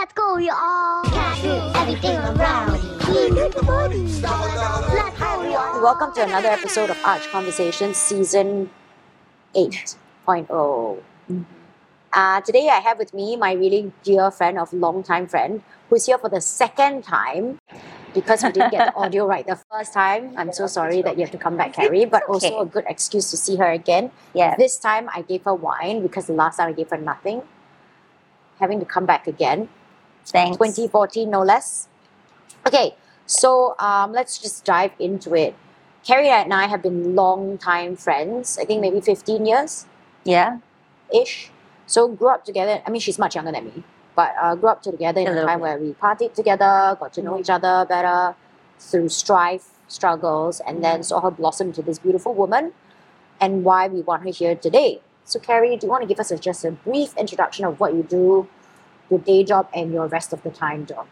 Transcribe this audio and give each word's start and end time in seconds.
Let's 0.00 0.12
go, 0.12 0.38
y'all. 0.38 1.04
Cat 1.04 1.38
food, 1.38 1.72
everything 1.76 2.16
around. 2.18 2.72
Let's 3.32 3.54
go, 3.54 5.42
y'all. 5.44 5.82
Welcome 5.82 6.12
to 6.14 6.24
another 6.24 6.48
episode 6.48 6.90
of 6.90 6.98
Arch 7.04 7.28
Conversations, 7.28 7.96
Season 7.96 8.70
8.0. 9.54 10.98
Uh, 12.12 12.40
today 12.40 12.68
I 12.68 12.80
have 12.80 12.98
with 12.98 13.14
me 13.14 13.36
my 13.36 13.52
really 13.52 13.92
dear 14.02 14.32
friend 14.32 14.58
of 14.58 14.72
long 14.72 15.04
time 15.04 15.28
friend 15.28 15.62
who's 15.88 16.06
here 16.06 16.18
for 16.18 16.28
the 16.28 16.40
second 16.40 17.04
time 17.04 17.60
because 18.14 18.42
we 18.42 18.50
didn't 18.50 18.72
get 18.72 18.92
the 18.92 18.98
audio 18.98 19.26
right 19.32 19.46
the 19.46 19.60
first 19.70 19.92
time. 19.94 20.34
I'm 20.36 20.52
so 20.52 20.66
sorry 20.66 21.02
that 21.02 21.16
you 21.16 21.22
have 21.22 21.30
to 21.30 21.38
come 21.38 21.56
back, 21.56 21.72
Carrie, 21.72 22.04
but 22.04 22.24
also 22.24 22.58
a 22.58 22.66
good 22.66 22.84
excuse 22.88 23.30
to 23.30 23.36
see 23.36 23.56
her 23.56 23.70
again. 23.70 24.10
Yeah. 24.34 24.56
This 24.56 24.76
time 24.76 25.08
I 25.14 25.22
gave 25.22 25.44
her 25.44 25.54
wine 25.54 26.02
because 26.02 26.26
the 26.26 26.34
last 26.34 26.56
time 26.56 26.68
I 26.68 26.72
gave 26.72 26.90
her 26.90 26.98
nothing. 26.98 27.42
Having 28.58 28.80
to 28.80 28.86
come 28.86 29.06
back 29.06 29.28
again. 29.28 29.68
Thanks. 30.26 30.56
2014, 30.56 31.30
no 31.30 31.42
less. 31.42 31.88
Okay, 32.66 32.94
so 33.26 33.74
um, 33.78 34.12
let's 34.12 34.38
just 34.38 34.64
dive 34.64 34.92
into 34.98 35.34
it. 35.34 35.54
Carrie 36.06 36.28
and 36.28 36.52
I 36.52 36.66
have 36.66 36.82
been 36.82 37.14
long 37.14 37.56
time 37.58 37.96
friends. 37.96 38.58
I 38.60 38.64
think 38.64 38.80
maybe 38.80 39.00
15 39.00 39.46
years 39.46 39.86
Yeah. 40.24 40.58
ish. 41.12 41.50
So 41.86 42.08
grew 42.08 42.28
up 42.28 42.44
together. 42.44 42.82
I 42.86 42.90
mean, 42.90 43.00
she's 43.00 43.18
much 43.18 43.34
younger 43.34 43.52
than 43.52 43.64
me, 43.66 43.84
but 44.14 44.34
uh, 44.40 44.54
grew 44.54 44.68
up 44.70 44.82
together 44.82 45.20
in 45.20 45.28
A 45.28 45.42
a, 45.42 45.46
time 45.46 45.58
bit. 45.58 45.62
where 45.62 45.78
we 45.78 45.92
partied 45.94 46.34
together, 46.34 46.96
got 46.98 47.12
to 47.14 47.22
know 47.22 47.38
each 47.38 47.50
other 47.50 47.84
better 47.88 48.34
through 48.78 49.08
strife, 49.10 49.70
struggles, 49.88 50.60
and 50.66 50.82
then 50.84 51.02
saw 51.02 51.20
her 51.20 51.30
blossom 51.30 51.68
into 51.68 51.82
this 51.82 51.98
beautiful 51.98 52.34
woman, 52.34 52.72
and 53.40 53.64
why 53.64 53.86
we 53.88 54.00
want 54.02 54.22
her 54.24 54.30
here 54.30 54.54
today. 54.54 55.00
So, 55.24 55.38
Carrie, 55.38 55.76
do 55.76 55.86
you 55.86 55.90
want 55.90 56.02
to 56.02 56.06
give 56.08 56.20
us 56.20 56.30
a, 56.30 56.38
just 56.38 56.64
a 56.64 56.70
brief 56.70 57.16
introduction 57.16 57.64
of 57.64 57.80
what 57.80 57.94
you 57.94 58.02
do, 58.02 58.46
your 59.10 59.20
day 59.20 59.44
job, 59.44 59.68
and 59.74 59.92
your 59.92 60.06
rest 60.06 60.32
of 60.32 60.42
the 60.42 60.50
time 60.50 60.86
job? 60.86 61.06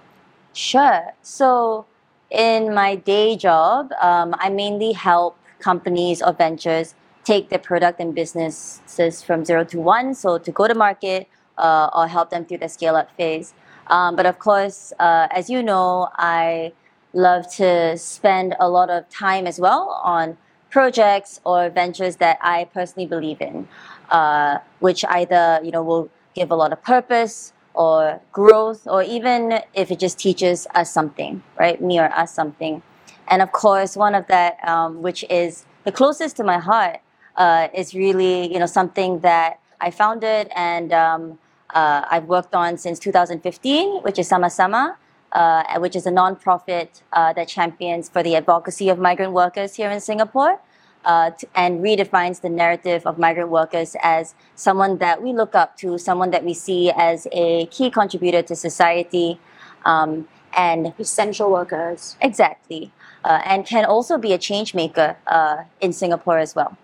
Sure. 0.53 1.13
So, 1.23 1.87
in 2.31 2.75
my 2.75 2.97
day 2.97 3.37
job, 3.37 3.93
um, 4.01 4.35
I 4.39 4.49
mainly 4.49 4.93
help 4.93 5.37
companies 5.59 6.23
or 6.23 6.33
ventures 6.33 6.95
take 7.25 7.51
their 7.51 7.59
product 7.59 8.01
and 8.01 8.15
businesses 8.15 9.23
from 9.23 9.45
zero 9.45 9.65
to 9.65 9.81
one, 9.81 10.15
so 10.15 10.39
to 10.39 10.51
go 10.51 10.67
to 10.67 10.75
market 10.75 11.29
uh, 11.59 11.89
or 11.95 12.09
help 12.09 12.31
them 12.31 12.45
through 12.45 12.59
the 12.59 12.69
scale 12.69 12.97
up 12.97 13.11
phase. 13.17 13.55
Um, 13.87 14.17
but 14.17 14.27
of 14.27 14.39
course, 14.39 14.93
uh, 14.99 15.29
as 15.31 15.51
you 15.51 15.63
know, 15.63 16.09
I 16.17 16.73
love 17.13 17.53
to 17.57 17.97
spend 17.99 18.57
a 18.59 18.69
lot 18.69 18.91
of 18.91 19.09
time 19.09 19.47
as 19.47 19.61
well 19.61 20.01
on 20.03 20.37
projects 20.71 21.41
or 21.45 21.69
ventures 21.69 22.17
that 22.17 22.39
I 22.41 22.65
personally 22.65 23.07
believe 23.07 23.41
in, 23.41 23.69
uh, 24.11 24.59
which 24.81 25.05
either 25.05 25.61
you 25.63 25.71
know 25.71 25.83
will 25.83 26.09
give 26.35 26.51
a 26.51 26.55
lot 26.55 26.73
of 26.73 26.83
purpose 26.83 27.53
or 27.75 28.21
growth, 28.33 28.87
or 28.87 29.03
even 29.03 29.61
if 29.75 29.91
it 29.91 29.99
just 29.99 30.19
teaches 30.19 30.67
us 30.75 30.93
something, 30.93 31.43
right? 31.59 31.81
Me 31.81 31.99
or 31.99 32.13
us 32.13 32.35
something. 32.35 32.83
And 33.29 33.41
of 33.43 33.53
course, 33.53 33.97
one 33.97 34.15
of 34.15 34.27
that, 34.27 34.59
um, 34.67 35.03
which 35.03 35.25
is 35.31 35.65
the 35.85 35.93
closest 35.93 36.37
to 36.37 36.45
my 36.45 36.59
heart, 36.59 37.01
uh, 37.37 37.69
is 37.75 37.95
really 37.95 38.53
you 38.53 38.59
know 38.59 38.67
something 38.67 39.21
that 39.21 39.59
I 39.81 39.91
founded 39.91 40.49
and 40.55 40.93
um, 40.93 41.39
uh, 41.75 42.05
I've 42.11 42.27
worked 42.27 42.55
on 42.55 42.77
since 42.79 42.99
2015, 42.99 44.03
which 44.03 44.19
is 44.19 44.29
Sama 44.29 44.51
Sama, 44.51 44.97
uh, 45.33 45.79
which 45.79 45.97
is 45.97 46.07
a 46.07 46.11
nonprofit 46.11 47.03
uh, 47.13 47.33
that 47.33 47.49
champions 47.49 48.09
for 48.09 48.23
the 48.23 48.37
advocacy 48.37 48.89
of 48.89 48.99
migrant 48.99 49.33
workers 49.33 49.75
here 49.75 49.91
in 49.91 50.01
Singapore. 50.01 50.61
Uh, 51.05 51.31
and 51.55 51.81
redefines 51.83 52.41
the 52.43 52.49
narrative 52.49 53.05
of 53.07 53.19
migrant 53.19 53.51
workers 53.51 53.97
as 54.03 54.35
someone 54.55 54.99
that 54.99 55.21
we 55.21 55.33
look 55.33 55.55
up 55.55 55.77
to, 55.77 55.99
someone 55.99 56.31
that 56.31 56.45
we 56.45 56.55
see 56.55 56.91
as 56.93 57.27
a 57.33 57.67
key 57.67 57.91
contributor 57.91 58.41
to 58.43 58.55
society, 58.55 59.41
um, 59.85 60.29
and 60.57 60.93
Essential 60.99 61.51
workers. 61.51 62.17
exactly, 62.21 62.93
uh, 63.25 63.41
and 63.45 63.67
can 63.67 63.85
also 63.85 64.17
be 64.19 64.33
a 64.33 64.39
change 64.39 64.75
maker 64.75 65.17
uh, 65.27 65.65
in 65.81 65.93
Singapore 65.93 66.39
as 66.39 66.55
well. 66.55 66.77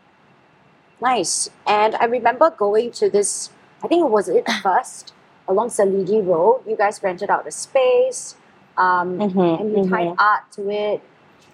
Nice. 1.00 1.50
And 1.66 1.94
I 1.96 2.06
remember 2.06 2.50
going 2.50 2.90
to 2.92 3.08
this, 3.08 3.50
I 3.84 3.88
think 3.88 4.04
it 4.04 4.10
was 4.10 4.28
it 4.28 4.50
first, 4.62 5.12
along 5.46 5.68
Selegie 5.70 6.26
Road. 6.26 6.62
You 6.66 6.76
guys 6.76 7.02
rented 7.02 7.30
out 7.30 7.44
the 7.44 7.52
space 7.52 8.36
um, 8.76 9.18
Mhm, 9.18 9.60
and 9.60 9.70
you 9.76 9.88
tied 9.88 10.08
mhm. 10.08 10.16
art 10.18 10.50
to 10.52 10.70
it. 10.70 11.02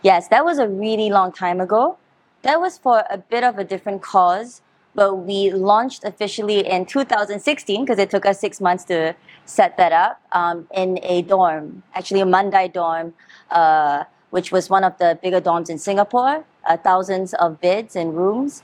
Yes, 0.03 0.28
that 0.28 0.44
was 0.44 0.59
a 0.59 0.69
really 0.69 1.10
long 1.10 1.33
time 1.33 1.60
ago. 1.60 1.97
That 2.44 2.60
was 2.60 2.77
for 2.77 3.05
a 3.09 3.16
bit 3.16 3.43
of 3.43 3.59
a 3.59 3.65
different 3.65 4.03
cause, 4.03 4.60
but 4.94 5.15
we 5.15 5.50
launched 5.50 6.05
officially 6.05 6.59
in 6.59 6.84
2016 6.84 7.82
because 7.82 7.99
it 7.99 8.10
took 8.10 8.27
us 8.27 8.38
six 8.38 8.60
months 8.60 8.84
to 8.84 9.16
set 9.47 9.78
that 9.78 9.93
up 9.93 10.21
um, 10.32 10.69
in 10.75 10.99
a 11.03 11.22
dorm, 11.22 11.83
actually 11.94 12.21
a 12.21 12.27
Mandai 12.27 12.71
dorm, 12.71 13.15
uh, 13.50 14.04
which 14.28 14.53
was 14.53 14.69
one 14.69 14.84
of 14.84 14.99
the 14.99 15.19
bigger 15.22 15.41
dorms 15.41 15.71
in 15.71 15.78
Singapore, 15.78 16.44
uh, 16.69 16.77
thousands 16.77 17.33
of 17.33 17.62
beds 17.62 17.97
and 17.97 18.15
rooms. 18.15 18.62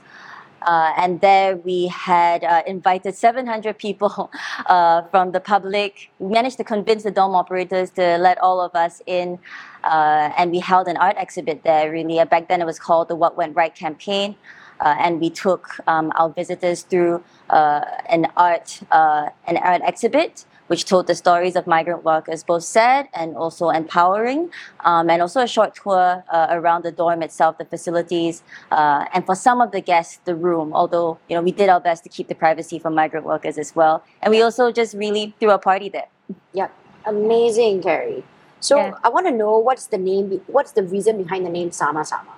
Uh, 0.61 0.93
and 0.97 1.21
there 1.21 1.57
we 1.57 1.87
had 1.87 2.43
uh, 2.43 2.61
invited 2.67 3.15
700 3.15 3.77
people 3.77 4.29
uh, 4.67 5.03
from 5.03 5.31
the 5.31 5.39
public. 5.39 6.11
We 6.19 6.31
managed 6.31 6.57
to 6.57 6.63
convince 6.63 7.03
the 7.03 7.11
dome 7.11 7.35
operators 7.35 7.89
to 7.91 8.17
let 8.17 8.37
all 8.39 8.61
of 8.61 8.75
us 8.75 9.01
in. 9.05 9.39
Uh, 9.83 10.31
and 10.37 10.51
we 10.51 10.59
held 10.59 10.87
an 10.87 10.97
art 10.97 11.15
exhibit 11.17 11.63
there, 11.63 11.91
really. 11.91 12.19
Uh, 12.19 12.25
Back 12.25 12.47
then 12.47 12.61
it 12.61 12.65
was 12.65 12.79
called 12.79 13.07
the 13.07 13.15
What 13.15 13.35
Went 13.35 13.55
Right 13.55 13.73
campaign. 13.73 14.35
Uh, 14.79 14.95
and 14.99 15.19
we 15.19 15.29
took 15.29 15.77
um, 15.87 16.11
our 16.15 16.29
visitors 16.29 16.81
through 16.81 17.23
an 17.49 18.25
art 18.35 18.81
an 18.91 19.57
art 19.57 19.81
exhibit, 19.85 20.45
which 20.71 20.85
told 20.85 21.05
the 21.05 21.15
stories 21.15 21.57
of 21.57 21.67
migrant 21.67 22.01
workers, 22.05 22.45
both 22.45 22.63
sad 22.63 23.09
and 23.13 23.35
also 23.35 23.67
empowering, 23.69 24.49
um, 24.85 25.09
and 25.09 25.21
also 25.21 25.41
a 25.41 25.47
short 25.55 25.75
tour 25.75 26.23
uh, 26.31 26.47
around 26.49 26.85
the 26.87 26.93
dorm 26.93 27.21
itself, 27.21 27.57
the 27.57 27.65
facilities, 27.65 28.41
uh, 28.71 29.03
and 29.13 29.25
for 29.25 29.35
some 29.35 29.59
of 29.59 29.73
the 29.73 29.81
guests, 29.81 30.21
the 30.23 30.33
room. 30.33 30.71
Although 30.73 31.19
you 31.27 31.35
know 31.35 31.41
we 31.41 31.51
did 31.51 31.67
our 31.67 31.81
best 31.81 32.03
to 32.05 32.09
keep 32.09 32.29
the 32.29 32.35
privacy 32.35 32.79
for 32.79 32.89
migrant 32.89 33.25
workers 33.25 33.57
as 33.57 33.75
well, 33.75 34.01
and 34.21 34.31
we 34.31 34.41
also 34.41 34.71
just 34.71 34.95
really 34.95 35.35
threw 35.41 35.51
a 35.51 35.59
party 35.59 35.89
there. 35.89 36.07
Yep. 36.53 36.71
Amazing, 37.05 37.83
Carrie. 37.83 38.23
So 38.61 38.77
Yeah. 38.77 38.93
I 39.03 39.09
want 39.09 39.27
to 39.27 39.35
know 39.35 39.57
what's 39.59 39.87
the 39.87 39.97
name, 39.97 40.39
what's 40.47 40.71
the 40.71 40.83
reason 40.83 41.21
behind 41.23 41.45
the 41.45 41.49
name 41.49 41.71
Sama 41.71 42.05
Sama? 42.05 42.31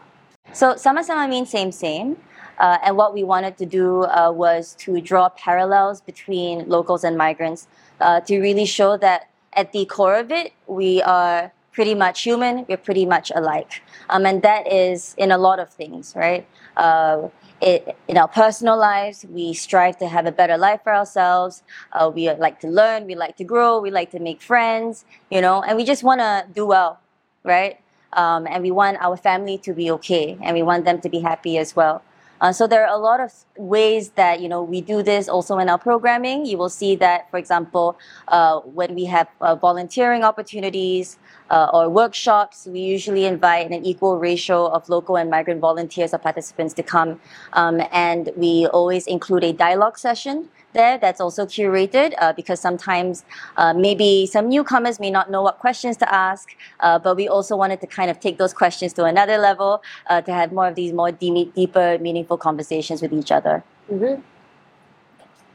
So 0.53 0.75
sama 0.75 1.03
sama 1.03 1.27
means 1.27 1.49
same 1.49 1.71
same, 1.71 2.17
uh, 2.59 2.77
and 2.83 2.97
what 2.97 3.13
we 3.13 3.23
wanted 3.23 3.57
to 3.57 3.65
do 3.65 4.03
uh, 4.03 4.31
was 4.31 4.75
to 4.75 5.01
draw 5.01 5.29
parallels 5.29 6.01
between 6.01 6.67
locals 6.67 7.03
and 7.03 7.17
migrants 7.17 7.67
uh, 8.01 8.19
to 8.21 8.39
really 8.39 8.65
show 8.65 8.97
that 8.97 9.29
at 9.53 9.71
the 9.71 9.85
core 9.85 10.15
of 10.15 10.31
it 10.31 10.53
we 10.67 11.01
are 11.03 11.51
pretty 11.71 11.95
much 11.95 12.21
human. 12.21 12.65
We're 12.67 12.77
pretty 12.77 13.05
much 13.05 13.31
alike, 13.33 13.81
um, 14.09 14.25
and 14.25 14.41
that 14.43 14.71
is 14.71 15.15
in 15.17 15.31
a 15.31 15.37
lot 15.37 15.59
of 15.59 15.69
things, 15.69 16.13
right? 16.15 16.47
Uh, 16.77 17.29
it, 17.61 17.95
in 18.07 18.17
our 18.17 18.27
personal 18.27 18.77
lives, 18.77 19.25
we 19.29 19.53
strive 19.53 19.97
to 19.97 20.07
have 20.07 20.25
a 20.25 20.31
better 20.31 20.57
life 20.57 20.81
for 20.83 20.93
ourselves. 20.93 21.63
Uh, 21.93 22.11
we 22.13 22.29
like 22.33 22.59
to 22.59 22.67
learn, 22.67 23.05
we 23.05 23.15
like 23.15 23.37
to 23.37 23.43
grow, 23.43 23.79
we 23.79 23.89
like 23.89 24.11
to 24.11 24.19
make 24.19 24.41
friends, 24.41 25.05
you 25.31 25.41
know, 25.41 25.63
and 25.63 25.77
we 25.77 25.83
just 25.83 26.03
want 26.03 26.19
to 26.19 26.45
do 26.53 26.65
well, 26.65 26.99
right? 27.43 27.79
um, 28.15 28.47
and 28.47 28.63
we 28.63 28.71
want 28.71 28.97
our 29.01 29.17
family 29.17 29.57
to 29.59 29.73
be 29.73 29.91
okay 29.91 30.37
and 30.41 30.55
we 30.55 30.63
want 30.63 30.85
them 30.85 31.01
to 31.01 31.09
be 31.09 31.19
happy 31.19 31.57
as 31.57 31.75
well 31.75 32.01
uh, 32.43 32.51
so 32.51 32.67
there 32.67 32.85
are 32.85 32.93
a 32.93 32.99
lot 32.99 33.21
of 33.21 33.31
ways 33.57 34.09
that 34.11 34.41
you 34.41 34.49
know 34.49 34.61
we 34.61 34.81
do 34.81 35.01
this 35.01 35.29
also 35.29 35.57
in 35.59 35.69
our 35.69 35.77
programming. 35.77 36.45
You 36.45 36.57
will 36.57 36.69
see 36.69 36.93
that 36.97 37.31
for 37.31 37.37
example 37.37 37.97
uh, 38.27 38.59
when 38.59 38.95
we 38.95 39.05
have 39.05 39.29
uh, 39.39 39.55
volunteering 39.55 40.25
opportunities 40.25 41.17
uh, 41.49 41.69
or 41.73 41.87
workshops 41.87 42.67
we 42.67 42.81
usually 42.81 43.23
invite 43.23 43.71
an 43.71 43.85
equal 43.85 44.19
ratio 44.19 44.67
of 44.67 44.89
local 44.89 45.15
and 45.15 45.29
migrant 45.29 45.61
volunteers 45.61 46.13
or 46.13 46.17
participants 46.17 46.73
to 46.73 46.83
come. 46.83 47.21
Um, 47.53 47.81
and 47.93 48.29
we 48.35 48.67
always 48.67 49.07
include 49.07 49.45
a 49.45 49.53
dialogue 49.53 49.97
session 49.97 50.49
there 50.73 50.97
that's 50.97 51.21
also 51.21 51.45
curated 51.45 52.13
uh, 52.19 52.33
because 52.33 52.59
sometimes 52.59 53.23
uh, 53.57 53.73
maybe 53.73 54.25
some 54.25 54.49
newcomers 54.49 54.99
may 54.99 55.09
not 55.09 55.31
know 55.31 55.41
what 55.41 55.59
questions 55.59 55.97
to 55.97 56.13
ask, 56.13 56.55
uh, 56.79 56.99
but 56.99 57.15
we 57.15 57.27
also 57.27 57.55
wanted 57.55 57.81
to 57.81 57.87
kind 57.87 58.09
of 58.11 58.19
take 58.19 58.37
those 58.37 58.53
questions 58.53 58.93
to 58.93 59.05
another 59.05 59.37
level 59.37 59.81
uh, 60.07 60.21
to 60.21 60.33
have 60.33 60.51
more 60.51 60.67
of 60.67 60.75
these 60.75 60.93
more 60.93 61.11
de- 61.11 61.51
deeper, 61.55 61.97
meaningful 61.99 62.37
conversations 62.37 63.01
with 63.01 63.13
each 63.13 63.31
other. 63.31 63.63
Mm-hmm. 63.91 64.21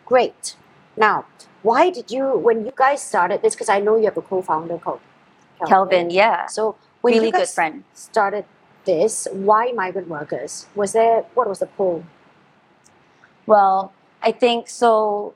Great. 0.06 0.56
Now, 0.96 1.26
why 1.62 1.90
did 1.90 2.10
you, 2.10 2.38
when 2.38 2.64
you 2.64 2.72
guys 2.74 3.02
started 3.02 3.42
this, 3.42 3.54
because 3.54 3.68
I 3.68 3.80
know 3.80 3.96
you 3.96 4.04
have 4.06 4.16
a 4.16 4.22
co-founder 4.22 4.78
called 4.78 5.00
Kelvin, 5.66 6.10
yeah, 6.10 6.46
So 6.46 6.76
when 7.00 7.14
really 7.14 7.26
you 7.26 7.32
good 7.32 7.48
friend. 7.48 7.84
started 7.94 8.44
this, 8.84 9.26
why 9.32 9.72
migrant 9.72 10.08
workers? 10.08 10.66
Was 10.74 10.92
there, 10.92 11.22
what 11.34 11.48
was 11.48 11.58
the 11.58 11.66
pull? 11.66 12.04
Well, 13.46 13.92
I 14.22 14.32
think 14.32 14.68
so. 14.68 15.34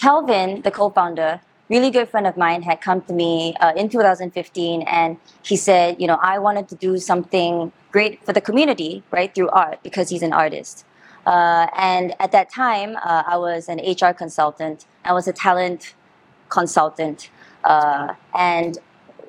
Calvin, 0.00 0.62
the 0.62 0.70
co-founder, 0.70 1.40
really 1.68 1.90
good 1.90 2.08
friend 2.08 2.26
of 2.26 2.36
mine, 2.36 2.62
had 2.62 2.80
come 2.80 3.00
to 3.02 3.12
me 3.12 3.54
uh, 3.60 3.72
in 3.76 3.88
2015, 3.88 4.82
and 4.82 5.16
he 5.42 5.56
said, 5.56 6.00
you 6.00 6.06
know, 6.06 6.18
I 6.20 6.38
wanted 6.38 6.68
to 6.68 6.74
do 6.74 6.98
something 6.98 7.72
great 7.92 8.24
for 8.24 8.32
the 8.32 8.40
community, 8.40 9.02
right, 9.10 9.32
through 9.34 9.50
art, 9.50 9.82
because 9.82 10.08
he's 10.08 10.22
an 10.22 10.32
artist. 10.32 10.84
Uh, 11.26 11.68
and 11.76 12.14
at 12.20 12.32
that 12.32 12.50
time, 12.50 12.96
uh, 12.96 13.22
I 13.26 13.36
was 13.36 13.68
an 13.68 13.78
HR 13.78 14.12
consultant. 14.12 14.84
I 15.04 15.12
was 15.12 15.28
a 15.28 15.32
talent 15.32 15.94
consultant. 16.48 17.30
Uh, 17.62 18.14
and 18.34 18.78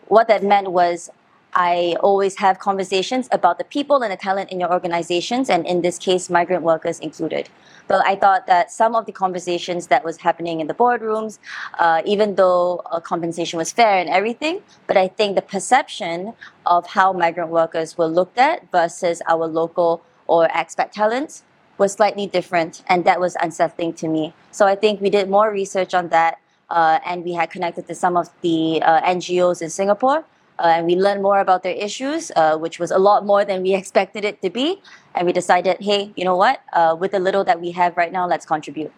what 0.08 0.28
that 0.28 0.44
meant 0.44 0.72
was 0.72 1.10
I 1.56 1.96
always 2.02 2.38
have 2.40 2.60
conversations 2.60 3.30
about 3.32 3.58
the 3.60 3.64
people 3.64 4.04
and 4.04 4.12
the 4.12 4.18
talent 4.18 4.52
in 4.52 4.60
your 4.60 4.72
organizations, 4.74 5.50
and 5.50 5.66
in 5.66 5.82
this 5.82 5.98
case, 5.98 6.30
migrant 6.30 6.64
workers 6.64 7.00
included. 7.00 7.48
But 7.88 8.06
I 8.06 8.18
thought 8.18 8.46
that 8.48 8.72
some 8.72 8.94
of 8.94 9.06
the 9.06 9.14
conversations 9.14 9.88
that 9.88 10.04
was 10.04 10.18
happening 10.18 10.60
in 10.60 10.68
the 10.68 10.74
boardrooms, 10.74 11.40
uh, 11.80 12.02
even 12.06 12.36
though 12.36 12.82
uh, 12.92 13.00
compensation 13.00 13.58
was 13.58 13.72
fair 13.72 14.00
and 14.00 14.10
everything, 14.10 14.64
but 14.86 14.98
I 14.98 15.08
think 15.08 15.36
the 15.36 15.42
perception 15.42 16.34
of 16.66 16.88
how 16.88 17.14
migrant 17.14 17.52
workers 17.52 17.98
were 17.98 18.08
looked 18.08 18.38
at 18.38 18.70
versus 18.70 19.22
our 19.30 19.48
local 19.48 20.04
or 20.28 20.50
expat 20.50 20.92
talents 20.92 21.44
was 21.78 21.94
slightly 21.94 22.28
different, 22.28 22.84
and 22.88 23.06
that 23.06 23.22
was 23.22 23.38
unsettling 23.42 23.94
to 23.94 24.10
me. 24.10 24.34
So 24.52 24.66
I 24.66 24.76
think 24.76 25.00
we 25.00 25.10
did 25.10 25.30
more 25.30 25.50
research 25.52 25.94
on 25.94 26.10
that, 26.10 26.38
uh, 26.70 27.00
and 27.06 27.24
we 27.24 27.34
had 27.34 27.50
connected 27.50 27.88
to 27.88 27.96
some 27.96 28.18
of 28.18 28.30
the 28.42 28.82
uh, 28.82 29.02
NGOs 29.02 29.62
in 29.62 29.70
Singapore. 29.70 30.26
Uh, 30.60 30.68
and 30.80 30.86
we 30.86 30.96
learned 30.96 31.22
more 31.22 31.40
about 31.40 31.64
their 31.64 31.76
issues, 31.76 32.32
uh, 32.36 32.58
which 32.58 32.80
was 32.80 32.92
a 32.92 32.98
lot 32.98 33.26
more 33.26 33.44
than 33.44 33.62
we 33.62 33.74
expected 33.82 34.24
it 34.26 34.42
to 34.42 34.50
be. 34.50 34.82
And 35.14 35.26
we 35.28 35.34
decided, 35.34 35.78
hey, 35.82 36.12
you 36.16 36.24
know 36.26 36.36
what? 36.36 36.62
Uh, 36.74 36.96
with 37.00 37.12
the 37.12 37.20
little 37.20 37.44
that 37.44 37.60
we 37.60 37.72
have 37.72 37.98
right 37.98 38.12
now, 38.12 38.28
let's 38.28 38.46
contribute. 38.46 38.92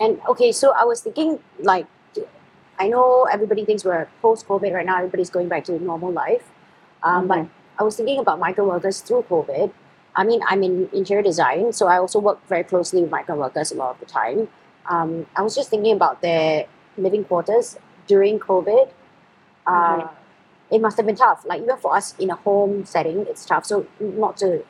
And 0.00 0.20
okay, 0.28 0.52
so 0.52 0.72
I 0.78 0.84
was 0.84 1.00
thinking, 1.00 1.38
like, 1.60 1.86
I 2.78 2.88
know 2.88 3.24
everybody 3.30 3.64
thinks 3.64 3.84
we're 3.84 4.08
post 4.20 4.46
COVID 4.46 4.72
right 4.72 4.84
now, 4.84 4.96
everybody's 4.98 5.30
going 5.30 5.48
back 5.48 5.64
to 5.64 5.78
normal 5.82 6.12
life. 6.12 6.50
Um, 7.02 7.26
But 7.26 7.38
Mhm. 7.38 7.48
I 7.78 7.82
was 7.84 7.96
thinking 7.96 8.18
about 8.18 8.38
migrant 8.38 8.68
workers 8.70 9.00
through 9.00 9.22
COVID. 9.30 9.70
I 10.14 10.24
mean, 10.24 10.40
I'm 10.48 10.62
in 10.62 10.88
interior 10.92 11.22
design, 11.22 11.72
so 11.72 11.86
I 11.86 11.98
also 11.98 12.18
work 12.18 12.40
very 12.48 12.64
closely 12.64 13.02
with 13.02 13.10
migrant 13.10 13.40
workers 13.40 13.72
a 13.72 13.76
lot 13.76 13.90
of 13.90 14.00
the 14.00 14.06
time. 14.06 14.48
Um, 14.88 15.26
I 15.36 15.42
was 15.42 15.54
just 15.54 15.68
thinking 15.70 15.92
about 15.94 16.20
their 16.22 16.66
living 16.96 17.24
quarters 17.24 17.76
during 18.06 18.38
COVID. 18.38 18.88
Uh, 19.66 19.72
Mhm. 19.72 20.08
It 20.70 20.80
must 20.80 20.96
have 20.96 21.06
been 21.06 21.16
tough. 21.16 21.44
Like 21.46 21.62
even 21.62 21.76
for 21.76 21.94
us 21.96 22.14
in 22.18 22.30
a 22.30 22.34
home 22.36 22.84
setting, 22.84 23.26
it's 23.28 23.44
tough. 23.44 23.64
So 23.66 23.86
not 24.00 24.36
to 24.38 24.64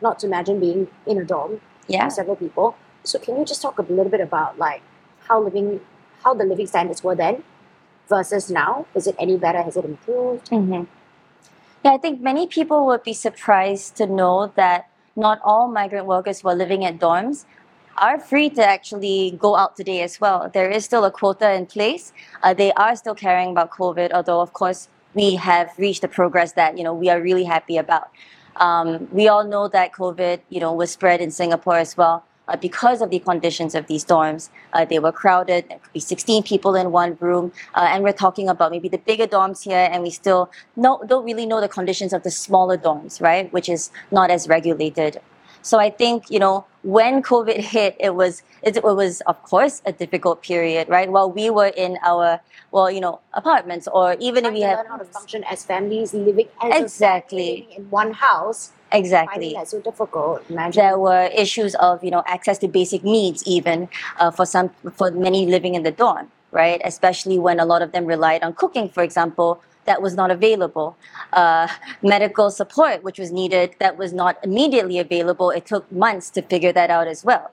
not 0.00 0.18
to 0.20 0.26
imagine 0.26 0.60
being 0.60 0.88
in 1.06 1.18
a 1.18 1.24
dorm 1.24 1.60
Yeah. 1.88 2.04
with 2.04 2.14
several 2.14 2.36
people. 2.36 2.76
So 3.04 3.18
can 3.18 3.36
you 3.38 3.44
just 3.44 3.62
talk 3.62 3.78
a 3.78 3.82
little 3.82 4.10
bit 4.10 4.20
about 4.20 4.58
like 4.58 4.82
how 5.28 5.40
living 5.42 5.80
how 6.24 6.34
the 6.34 6.44
living 6.44 6.66
standards 6.66 7.02
were 7.02 7.14
then 7.14 7.42
versus 8.08 8.50
now? 8.50 8.86
Is 8.94 9.06
it 9.06 9.16
any 9.18 9.36
better? 9.36 9.62
Has 9.62 9.76
it 9.76 9.84
improved? 9.84 10.48
hmm 10.48 10.84
Yeah, 11.84 11.92
I 11.92 11.98
think 11.98 12.20
many 12.20 12.46
people 12.46 12.86
would 12.86 13.02
be 13.02 13.12
surprised 13.12 13.96
to 13.96 14.06
know 14.06 14.52
that 14.56 14.86
not 15.16 15.40
all 15.44 15.68
migrant 15.68 16.06
workers 16.06 16.40
who 16.40 16.48
are 16.48 16.54
living 16.54 16.84
at 16.84 16.98
dorms 16.98 17.44
are 17.98 18.18
free 18.18 18.48
to 18.50 18.64
actually 18.66 19.36
go 19.38 19.56
out 19.56 19.76
today 19.76 20.00
as 20.02 20.20
well. 20.20 20.48
There 20.52 20.70
is 20.70 20.84
still 20.84 21.04
a 21.04 21.10
quota 21.10 21.52
in 21.52 21.66
place. 21.66 22.12
Uh, 22.42 22.54
they 22.54 22.72
are 22.74 22.96
still 22.96 23.14
caring 23.14 23.50
about 23.50 23.70
COVID, 23.70 24.12
although 24.12 24.40
of 24.40 24.52
course 24.52 24.88
we 25.14 25.36
have 25.36 25.70
reached 25.78 26.02
the 26.02 26.08
progress 26.08 26.52
that 26.52 26.78
you 26.78 26.84
know 26.84 26.94
we 26.94 27.08
are 27.08 27.20
really 27.20 27.44
happy 27.44 27.76
about. 27.76 28.10
Um, 28.56 29.08
we 29.12 29.28
all 29.28 29.44
know 29.44 29.68
that 29.68 29.92
COVID, 29.92 30.40
you 30.50 30.60
know, 30.60 30.72
was 30.72 30.90
spread 30.90 31.20
in 31.20 31.30
Singapore 31.30 31.76
as 31.76 31.96
well. 31.96 32.24
Uh, 32.48 32.56
because 32.56 33.00
of 33.00 33.10
the 33.10 33.20
conditions 33.20 33.74
of 33.74 33.86
these 33.86 34.04
dorms, 34.04 34.50
uh, 34.72 34.84
they 34.84 34.98
were 34.98 35.12
crowded. 35.12 35.64
There 35.68 35.78
could 35.78 35.92
be 35.92 36.00
16 36.00 36.42
people 36.42 36.74
in 36.74 36.90
one 36.90 37.16
room, 37.20 37.52
uh, 37.74 37.86
and 37.88 38.02
we're 38.02 38.12
talking 38.12 38.48
about 38.48 38.72
maybe 38.72 38.88
the 38.88 38.98
bigger 38.98 39.28
dorms 39.28 39.62
here, 39.62 39.88
and 39.90 40.02
we 40.02 40.10
still 40.10 40.50
don't 40.76 41.24
really 41.24 41.46
know 41.46 41.60
the 41.60 41.68
conditions 41.68 42.12
of 42.12 42.24
the 42.24 42.32
smaller 42.32 42.76
dorms, 42.76 43.20
right? 43.20 43.50
Which 43.52 43.68
is 43.68 43.90
not 44.10 44.30
as 44.30 44.48
regulated. 44.48 45.20
So 45.62 45.78
I 45.78 45.90
think 45.90 46.30
you 46.30 46.38
know 46.38 46.66
when 46.82 47.22
COVID 47.22 47.58
hit, 47.58 47.96
it 48.00 48.14
was 48.14 48.42
it, 48.62 48.76
it 48.76 48.84
was 48.84 49.20
of 49.22 49.42
course 49.42 49.82
a 49.86 49.92
difficult 49.92 50.42
period, 50.42 50.88
right? 50.88 51.10
While 51.10 51.30
we 51.30 51.50
were 51.50 51.72
in 51.76 51.98
our 52.02 52.40
well, 52.72 52.90
you 52.90 53.00
know, 53.00 53.20
apartments, 53.34 53.86
or 53.92 54.16
even 54.18 54.46
if 54.46 54.54
we 54.54 54.62
had. 54.62 54.78
learn 54.78 54.86
how 54.86 54.96
to 54.96 55.04
function 55.04 55.44
as 55.44 55.64
families 55.64 56.14
living 56.14 56.48
as 56.62 56.82
Exactly. 56.82 57.68
in 57.76 57.90
one 57.90 58.12
house. 58.12 58.72
Exactly. 58.90 59.54
that 59.54 59.68
so 59.68 59.80
difficult. 59.80 60.42
Imagine. 60.50 60.82
there 60.82 60.98
were 60.98 61.24
issues 61.34 61.74
of 61.76 62.02
you 62.04 62.10
know 62.10 62.22
access 62.26 62.58
to 62.58 62.68
basic 62.68 63.04
needs 63.04 63.42
even 63.46 63.88
uh, 64.18 64.30
for 64.30 64.44
some 64.44 64.68
for 64.92 65.10
many 65.10 65.46
living 65.46 65.74
in 65.74 65.82
the 65.82 65.90
dorm 65.90 66.30
right 66.50 66.80
especially 66.84 67.38
when 67.38 67.58
a 67.58 67.64
lot 67.64 67.80
of 67.80 67.92
them 67.92 68.04
relied 68.04 68.42
on 68.42 68.52
cooking 68.52 68.90
for 68.90 69.02
example 69.02 69.62
that 69.84 70.00
was 70.00 70.14
not 70.14 70.30
available. 70.30 70.96
Uh, 71.32 71.68
medical 72.02 72.50
support 72.50 73.02
which 73.02 73.18
was 73.18 73.32
needed 73.32 73.74
that 73.78 73.96
was 73.96 74.12
not 74.12 74.38
immediately 74.42 74.98
available. 74.98 75.50
It 75.50 75.66
took 75.66 75.90
months 75.90 76.30
to 76.30 76.42
figure 76.42 76.72
that 76.72 76.90
out 76.90 77.08
as 77.08 77.24
well 77.24 77.52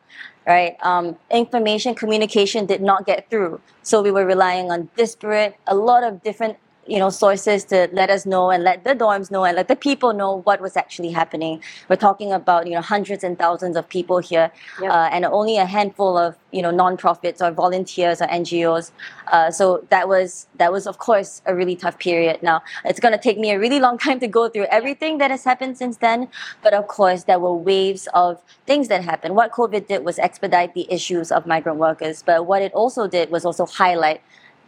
right? 0.50 0.78
Um, 0.82 1.16
information 1.30 1.94
communication 1.94 2.66
did 2.66 2.82
not 2.82 3.06
get 3.06 3.30
through. 3.30 3.62
So 3.84 4.02
we 4.02 4.10
were 4.10 4.26
relying 4.26 4.72
on 4.72 4.90
disparate 4.98 5.56
a 5.68 5.76
lot 5.76 6.04
of 6.04 6.24
different 6.24 6.58
you 6.90 6.98
know 6.98 7.10
sources 7.10 7.64
to 7.66 7.88
let 7.94 8.10
us 8.10 8.26
know 8.26 8.50
and 8.50 8.64
let 8.64 8.84
the 8.84 8.96
dorms 8.96 9.30
know 9.32 9.44
and 9.46 9.56
let 9.56 9.68
the 9.68 9.76
people 9.76 10.14
know 10.14 10.42
what 10.42 10.60
was 10.62 10.76
actually 10.76 11.12
happening. 11.12 11.62
We're 11.88 11.96
talking 12.08 12.32
about 12.34 12.68
you 12.68 12.74
know 12.74 12.82
hundreds 12.82 13.24
and 13.24 13.38
thousands 13.38 13.76
of 13.78 13.88
people 13.88 14.18
here 14.20 14.52
Yep. 14.82 14.92
uh, 14.92 15.10
and 15.12 15.26
only 15.26 15.58
a 15.58 15.66
handful 15.66 16.18
of 16.18 16.36
you 16.52 16.62
know 16.62 16.72
non-profits 16.72 17.42
or 17.42 17.52
volunteers 17.52 18.22
or 18.22 18.28
ngos 18.28 18.92
uh, 19.32 19.52
so 19.52 19.86
that 19.90 20.08
was 20.08 20.48
that 20.58 20.72
was 20.72 20.88
of 20.88 20.98
course 20.98 21.42
a 21.46 21.56
really 21.56 21.76
tough 21.76 22.00
period. 22.00 22.42
Now 22.42 22.62
it's 22.86 23.00
going 23.00 23.12
to 23.14 23.20
take 23.20 23.38
me 23.38 23.52
a 23.52 23.60
really 23.60 23.80
long 23.80 23.98
time 24.08 24.20
to 24.22 24.28
go 24.28 24.50
through 24.50 24.66
everything 24.80 25.20
that 25.20 25.32
has 25.32 25.44
happened 25.44 25.78
since 25.78 25.98
then 25.98 26.28
but 26.64 26.74
of 26.74 26.88
course 26.88 27.26
there 27.26 27.40
were 27.40 27.54
waves 27.54 28.08
of 28.14 28.42
things 28.66 28.88
that 28.88 29.04
happened. 29.04 29.36
What 29.36 29.52
covid 29.52 29.88
did 29.88 30.04
was 30.04 30.18
expedite 30.18 30.74
the 30.74 30.88
issues 30.92 31.32
of 31.32 31.46
migrant 31.46 31.78
workers 31.78 32.24
but 32.24 32.48
what 32.48 32.62
it 32.62 32.74
also 32.74 33.08
did 33.08 33.30
was 33.30 33.46
also 33.46 33.66
highlight 33.66 34.22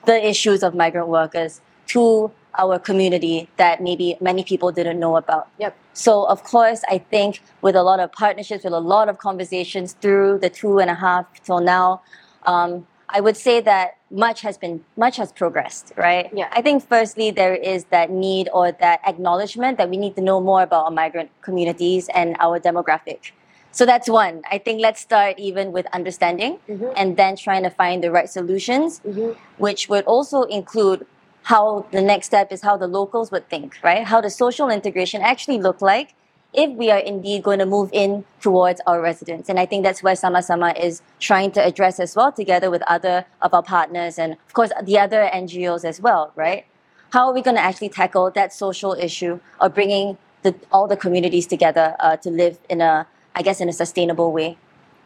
the 0.05 0.27
issues 0.27 0.63
of 0.63 0.73
migrant 0.75 1.07
workers 1.07 1.61
to 1.93 2.31
our 2.59 2.77
community 2.79 3.47
that 3.57 3.81
maybe 3.81 4.17
many 4.19 4.43
people 4.43 4.71
didn't 4.71 4.99
know 4.99 5.15
about. 5.15 5.47
Yep. 5.59 5.75
So 5.93 6.25
of 6.25 6.43
course, 6.43 6.81
I 6.89 6.97
think 6.97 7.41
with 7.61 7.75
a 7.75 7.83
lot 7.83 7.99
of 7.99 8.11
partnerships, 8.11 8.63
with 8.63 8.73
a 8.73 8.79
lot 8.79 9.07
of 9.09 9.17
conversations 9.19 9.93
through 10.01 10.39
the 10.39 10.49
two 10.49 10.79
and 10.79 10.89
a 10.89 10.95
half 10.95 11.25
till 11.43 11.59
now, 11.61 12.01
um, 12.45 12.85
I 13.13 13.19
would 13.19 13.35
say 13.35 13.59
that 13.61 13.97
much 14.09 14.41
has 14.41 14.57
been 14.57 14.83
much 14.95 15.17
has 15.17 15.31
progressed, 15.31 15.91
right? 15.97 16.29
Yeah. 16.33 16.49
I 16.51 16.61
think 16.61 16.87
firstly 16.87 17.29
there 17.31 17.55
is 17.55 17.85
that 17.95 18.09
need 18.09 18.47
or 18.53 18.71
that 18.71 19.01
acknowledgement 19.05 19.77
that 19.79 19.89
we 19.89 19.97
need 19.97 20.15
to 20.15 20.21
know 20.21 20.39
more 20.39 20.61
about 20.63 20.85
our 20.85 20.91
migrant 20.91 21.29
communities 21.41 22.09
and 22.13 22.35
our 22.39 22.59
demographic. 22.59 23.31
So 23.73 23.85
that's 23.85 24.09
one. 24.09 24.41
I 24.51 24.57
think 24.57 24.81
let's 24.81 24.99
start 24.99 25.39
even 25.39 25.71
with 25.71 25.85
understanding 25.93 26.59
Mhm. 26.67 26.93
and 26.95 27.15
then 27.15 27.35
trying 27.37 27.63
to 27.63 27.69
find 27.69 28.03
the 28.03 28.11
right 28.11 28.29
solutions 28.29 28.99
Mhm. 29.07 29.35
which 29.57 29.87
would 29.89 30.05
also 30.05 30.43
include 30.43 31.05
how 31.43 31.85
the 31.91 32.01
next 32.01 32.27
step 32.27 32.51
is 32.51 32.61
how 32.61 32.77
the 32.77 32.87
locals 32.87 33.31
would 33.31 33.49
think, 33.49 33.77
right? 33.83 34.05
How 34.05 34.21
the 34.21 34.29
social 34.29 34.69
integration 34.69 35.21
actually 35.21 35.59
look 35.59 35.81
like 35.81 36.13
if 36.53 36.69
we 36.71 36.91
are 36.91 36.99
indeed 36.99 37.43
going 37.43 37.59
to 37.59 37.65
move 37.65 37.89
in 37.93 38.25
towards 38.41 38.81
our 38.85 39.01
residents. 39.01 39.47
And 39.49 39.59
I 39.59 39.65
think 39.65 39.83
that's 39.83 40.03
where 40.03 40.15
Sama 40.15 40.43
Sama 40.43 40.73
is 40.73 41.01
trying 41.19 41.51
to 41.53 41.65
address 41.65 41.99
as 41.99 42.15
well, 42.15 42.31
together 42.31 42.69
with 42.69 42.81
other 42.87 43.25
of 43.41 43.53
our 43.53 43.63
partners 43.63 44.19
and 44.19 44.33
of 44.33 44.53
course 44.53 44.71
the 44.83 44.99
other 44.99 45.29
NGOs 45.33 45.85
as 45.85 46.01
well, 46.01 46.33
right? 46.35 46.65
How 47.11 47.27
are 47.27 47.33
we 47.33 47.41
going 47.41 47.55
to 47.55 47.61
actually 47.61 47.89
tackle 47.89 48.31
that 48.31 48.53
social 48.53 48.93
issue 48.93 49.39
of 49.59 49.73
bringing 49.73 50.17
the, 50.43 50.55
all 50.71 50.87
the 50.87 50.97
communities 50.97 51.45
together 51.45 51.95
uh, 51.99 52.17
to 52.17 52.29
live 52.29 52.59
in 52.69 52.81
a, 52.81 53.07
I 53.35 53.41
guess, 53.41 53.59
in 53.59 53.69
a 53.69 53.73
sustainable 53.73 54.31
way? 54.31 54.57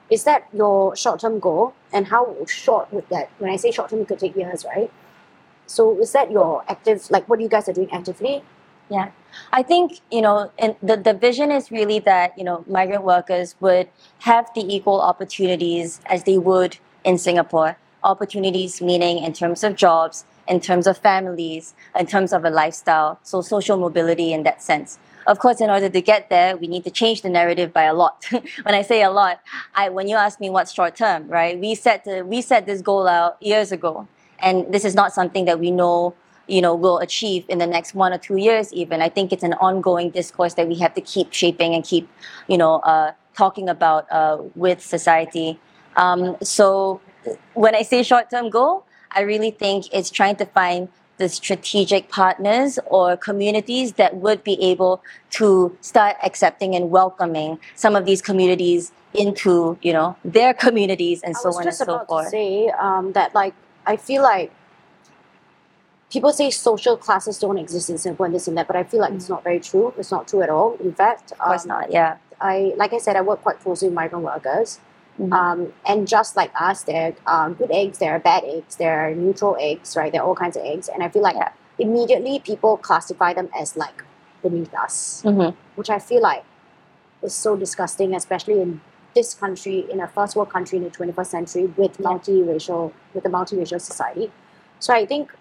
Is 0.09 0.23
that 0.23 0.47
your 0.53 0.95
short 0.95 1.19
term 1.19 1.39
goal? 1.39 1.73
And 1.91 2.07
how 2.07 2.35
short 2.45 2.93
would 2.93 3.09
that? 3.09 3.29
When 3.39 3.49
I 3.49 3.55
say 3.55 3.71
short 3.71 3.89
term, 3.89 4.01
it 4.01 4.07
could 4.07 4.19
take 4.19 4.35
years, 4.35 4.63
right? 4.65 4.91
So 5.67 5.99
is 5.99 6.11
that 6.13 6.31
your 6.31 6.63
active? 6.67 7.09
Like, 7.09 7.27
what 7.27 7.41
you 7.41 7.49
guys 7.49 7.67
are 7.69 7.73
doing 7.73 7.91
actively? 7.91 8.43
Yeah, 8.89 9.09
I 9.51 9.63
think 9.63 9.99
you 10.11 10.21
know, 10.21 10.51
and 10.59 10.75
the 10.81 10.97
the 10.97 11.13
vision 11.13 11.51
is 11.51 11.71
really 11.71 11.99
that 11.99 12.37
you 12.37 12.43
know 12.43 12.63
migrant 12.67 13.03
workers 13.03 13.55
would 13.59 13.89
have 14.19 14.49
the 14.53 14.61
equal 14.61 15.01
opportunities 15.01 16.01
as 16.05 16.23
they 16.23 16.37
would 16.37 16.77
in 17.03 17.17
Singapore. 17.17 17.77
Opportunities 18.03 18.81
meaning 18.81 19.23
in 19.23 19.33
terms 19.33 19.63
of 19.63 19.75
jobs, 19.75 20.25
in 20.47 20.59
terms 20.59 20.85
of 20.85 20.97
families, 20.99 21.73
in 21.97 22.05
terms 22.05 22.31
of 22.31 22.45
a 22.45 22.51
lifestyle. 22.51 23.19
So 23.23 23.41
social 23.41 23.77
mobility 23.77 24.31
in 24.31 24.43
that 24.43 24.61
sense. 24.61 24.99
Of 25.27 25.39
course, 25.39 25.59
in 25.59 25.71
order 25.71 25.89
to 25.89 26.01
get 26.01 26.29
there, 26.29 26.55
we 26.55 26.67
need 26.67 26.83
to 26.83 26.91
change 26.91 27.23
the 27.23 27.29
narrative 27.29 27.73
by 27.73 27.83
a 27.83 27.93
lot. 27.95 28.25
when 28.63 28.75
I 28.75 28.83
say 28.83 29.01
a 29.01 29.09
lot, 29.09 29.39
I 29.73 29.89
when 29.89 30.07
you 30.07 30.15
ask 30.15 30.39
me 30.39 30.51
what's 30.51 30.71
short 30.71 30.95
term, 30.95 31.27
right? 31.27 31.59
We 31.59 31.73
set 31.73 32.03
the, 32.05 32.23
we 32.23 32.41
set 32.41 32.67
this 32.67 32.81
goal 32.81 33.07
out 33.07 33.41
years 33.41 33.71
ago, 33.71 34.07
and 34.45 34.73
this 34.73 34.85
is 34.85 34.95
not 34.95 35.11
something 35.13 35.43
that 35.45 35.59
we 35.59 35.71
know 35.71 36.15
you 36.47 36.61
know 36.61 36.73
will 36.75 36.99
achieve 36.99 37.43
in 37.49 37.57
the 37.57 37.67
next 37.67 37.95
one 37.95 38.13
or 38.13 38.17
two 38.17 38.37
years 38.37 38.71
even. 38.71 39.01
I 39.01 39.09
think 39.09 39.33
it's 39.33 39.43
an 39.43 39.53
ongoing 39.55 40.11
discourse 40.11 40.53
that 40.53 40.67
we 40.67 40.75
have 40.75 40.93
to 40.93 41.01
keep 41.01 41.33
shaping 41.33 41.73
and 41.73 41.83
keep 41.83 42.07
you 42.47 42.57
know 42.57 42.75
uh, 42.79 43.11
talking 43.35 43.67
about 43.67 44.09
uh, 44.11 44.37
with 44.55 44.79
society. 44.81 45.59
Um, 45.97 46.37
so 46.41 47.01
when 47.53 47.75
i 47.75 47.81
say 47.81 48.03
short-term 48.03 48.49
goal 48.49 48.85
i 49.11 49.21
really 49.21 49.51
think 49.51 49.87
it's 49.91 50.09
trying 50.09 50.35
to 50.35 50.45
find 50.45 50.87
the 51.17 51.29
strategic 51.29 52.09
partners 52.09 52.77
or 52.87 53.15
communities 53.15 53.93
that 53.93 54.17
would 54.17 54.43
be 54.43 54.61
able 54.61 55.01
to 55.29 55.75
start 55.81 56.17
accepting 56.23 56.75
and 56.75 56.91
welcoming 56.91 57.57
some 57.75 57.95
of 57.95 58.05
these 58.05 58.21
communities 58.21 58.91
into 59.13 59.77
you 59.81 59.93
know 59.93 60.15
their 60.25 60.53
communities 60.65 61.21
and 61.23 61.35
I 61.35 61.39
so 61.39 61.49
was 61.49 61.55
on 61.55 61.61
and 61.61 61.67
just 61.67 61.77
so 61.79 61.85
about 61.85 62.07
forth. 62.07 62.25
to 62.25 62.31
say 62.31 62.69
um, 62.79 63.13
that, 63.13 63.33
like, 63.33 63.53
I 63.85 63.95
feel 63.97 64.23
like 64.23 64.51
people 66.09 66.31
say 66.31 66.49
social 66.49 66.97
classes 66.97 67.39
don't 67.39 67.57
exist 67.57 67.89
in 67.89 67.97
Singapore 67.97 68.25
and 68.27 68.35
this 68.35 68.47
and 68.47 68.57
that, 68.57 68.67
but 68.67 68.75
I 68.75 68.83
feel 68.83 69.01
like 69.01 69.13
it's 69.13 69.29
not 69.29 69.43
very 69.43 69.59
true. 69.59 69.93
It's 69.97 70.11
not 70.11 70.27
true 70.27 70.41
at 70.41 70.49
all. 70.49 70.75
In 70.79 70.93
fact, 70.93 71.31
Of 71.33 71.39
course 71.39 71.63
um, 71.65 71.69
not. 71.69 71.91
Yeah. 71.91 72.17
I 72.41 72.73
like 72.77 72.93
I 72.93 72.97
said, 72.97 73.15
I 73.15 73.21
work 73.21 73.41
quite 73.41 73.59
closely 73.59 73.87
with 73.87 73.95
migrant 73.95 74.23
workers. 74.25 74.79
Mhm. 75.19 75.31
Um, 75.31 75.73
and 75.85 76.07
just 76.07 76.35
like 76.35 76.51
us, 76.59 76.83
there 76.83 77.15
are 77.25 77.49
good 77.49 77.71
eggs, 77.71 77.99
there 77.99 78.13
are 78.13 78.19
bad 78.19 78.43
eggs, 78.45 78.75
there 78.75 78.99
are 78.99 79.15
neutral 79.15 79.55
eggs, 79.59 79.95
right? 79.95 80.11
There 80.11 80.21
are 80.21 80.27
all 80.27 80.35
kinds 80.35 80.57
of 80.57 80.63
eggs. 80.65 80.89
And 80.89 81.01
I 81.03 81.07
feel 81.09 81.21
like 81.21 81.37
Yeah. 81.37 81.51
immediately 81.79 82.39
people 82.39 82.75
classify 82.77 83.33
them 83.33 83.49
as 83.57 83.77
like 83.77 84.03
beneath 84.41 84.73
us, 84.73 85.21
Mhm. 85.25 85.53
which 85.75 85.89
I 85.89 85.99
feel 85.99 86.21
like 86.21 86.43
is 87.21 87.33
so 87.33 87.55
disgusting, 87.55 88.13
especially 88.13 88.59
in 88.61 88.81
this 89.15 89.33
country, 89.33 89.85
in 89.89 89.99
a 90.01 90.07
first 90.07 90.35
world 90.35 90.49
country 90.49 90.77
in 90.77 90.83
the 90.83 90.89
21st 90.91 91.31
century 91.31 91.65
with 91.77 91.99
Yeah. 91.99 92.07
multiracial, 92.07 92.91
with 93.13 93.25
a 93.25 93.29
multiracial 93.29 93.81
society. 93.81 94.31
So 94.79 94.93
I 94.93 95.05
think 95.05 95.33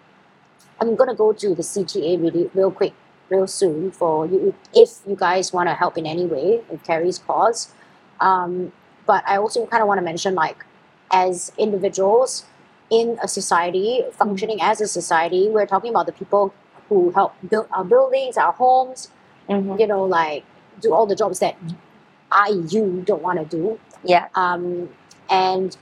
I'm 0.79 0.95
gonna 0.95 1.13
go 1.15 1.33
to 1.33 1.55
the 1.55 1.63
CTA 1.63 2.17
really 2.17 2.49
real 2.53 2.71
quick, 2.71 2.93
real 3.29 3.47
soon 3.47 3.91
for 3.91 4.25
you 4.25 4.53
if 4.73 4.99
you 5.07 5.15
guys 5.15 5.53
want 5.53 5.69
to 5.69 5.75
help 5.75 5.97
in 5.97 6.05
any 6.05 6.25
way 6.25 6.61
with 6.69 6.83
Carrie's 6.83 7.19
cause. 7.19 7.69
Um, 8.19 8.71
but 9.05 9.23
I 9.27 9.37
also 9.37 9.65
kind 9.67 9.81
of 9.81 9.87
want 9.87 9.99
to 9.99 10.03
mention 10.03 10.35
like 10.35 10.65
as 11.11 11.51
individuals 11.57 12.45
in 12.89 13.17
a 13.21 13.27
society, 13.27 14.03
functioning 14.11 14.61
as 14.61 14.79
a 14.81 14.87
society, 14.87 15.49
we're 15.49 15.65
talking 15.65 15.89
about 15.89 16.05
the 16.05 16.11
people 16.11 16.53
who 16.89 17.11
help 17.11 17.33
build 17.49 17.67
our 17.71 17.83
buildings, 17.83 18.37
our 18.37 18.51
homes, 18.51 19.09
Mhm. 19.49 19.79
you 19.79 19.87
know, 19.87 20.03
like 20.03 20.43
do 20.81 20.93
all 20.93 21.05
the 21.05 21.15
jobs 21.15 21.39
that 21.39 21.55
I, 22.31 22.49
you 22.69 23.03
don't 23.05 23.21
want 23.21 23.39
to 23.39 23.45
do. 23.45 23.79
Yeah. 24.03 24.27
Um, 24.35 24.89
and 25.29 25.75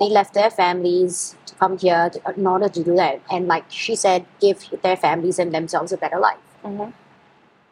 they 0.00 0.08
left 0.08 0.34
their 0.34 0.50
families 0.50 1.36
to 1.46 1.54
come 1.56 1.78
here 1.78 2.10
to, 2.10 2.34
in 2.36 2.46
order 2.46 2.68
to 2.68 2.84
do 2.84 2.94
that. 2.96 3.20
And 3.30 3.48
like 3.48 3.64
she 3.68 3.94
said, 3.96 4.24
give 4.40 4.64
their 4.82 4.96
families 4.96 5.38
and 5.38 5.52
themselves 5.52 5.92
a 5.92 5.96
better 5.96 6.18
life. 6.18 6.38
Mhm. 6.64 6.92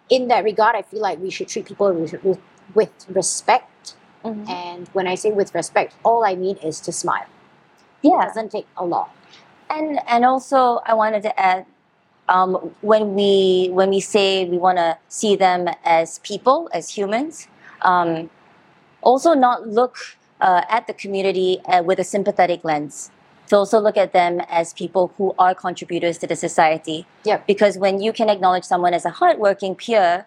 In 0.09 0.29
that 0.29 0.45
regard, 0.45 0.77
I 0.77 0.83
feel 0.83 1.01
like 1.01 1.19
we 1.21 1.31
should 1.31 1.49
treat 1.49 1.67
people 1.67 1.93
with, 1.93 2.13
with, 2.23 2.39
with 2.75 2.93
respect. 3.09 3.95
Mhm. 4.25 4.49
And 4.49 4.89
when 4.93 5.07
I 5.07 5.15
say 5.17 5.31
with 5.33 5.55
respect, 5.55 5.95
all 6.05 6.25
I 6.25 6.35
mean 6.35 6.57
is 6.59 6.81
to 6.81 6.93
smile. 6.93 7.27
Yeah. 8.03 8.23
It 8.23 8.27
doesn't 8.29 8.51
take 8.53 8.67
a 8.77 8.85
lot. 8.85 9.11
and 9.69 9.99
and 10.07 10.25
also 10.25 10.79
I 10.87 10.95
wanted 10.95 11.23
to 11.25 11.35
add 11.41 11.67
um, 12.29 12.55
when 12.83 13.15
we 13.15 13.69
when 13.73 13.91
we 13.91 14.01
say 14.01 14.45
we 14.47 14.59
want 14.59 14.79
to 14.79 14.99
see 15.09 15.35
them 15.37 15.69
as 15.85 16.19
people 16.21 16.71
as 16.73 16.91
humans 16.97 17.49
um, 17.83 18.31
also 19.03 19.35
not 19.35 19.69
look 19.69 19.97
uh, 20.41 20.63
at 20.69 20.87
the 20.87 20.93
community 20.95 21.61
uh, 21.67 21.83
with 21.83 21.99
a 21.99 22.05
sympathetic 22.05 22.65
lens 22.65 23.11
to 23.49 23.57
also 23.57 23.79
look 23.79 23.97
at 23.97 24.13
them 24.13 24.41
as 24.51 24.73
people 24.75 25.13
who 25.17 25.35
are 25.39 25.55
contributors 25.55 26.19
to 26.19 26.27
the 26.27 26.37
society 26.37 27.07
Yep. 27.25 27.47
because 27.47 27.79
when 27.79 28.01
you 28.01 28.13
can 28.13 28.29
acknowledge 28.29 28.65
someone 28.65 28.93
as 28.93 29.05
a 29.05 29.11
hardworking 29.11 29.75
peer 29.77 30.27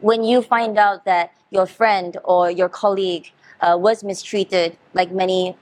when 0.00 0.22
you 0.24 0.42
find 0.42 0.78
out 0.78 1.04
that 1.04 1.32
your 1.50 1.66
friend 1.66 2.16
or 2.24 2.50
your 2.50 2.68
colleague 2.68 3.32
uh, 3.60 3.76
was 3.78 4.04
mistreated 4.04 4.76
like 4.94 5.10
many 5.10 5.56